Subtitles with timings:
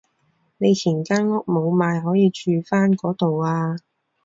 [0.57, 3.75] 你以前間屋冇賣可以住返嗰度啊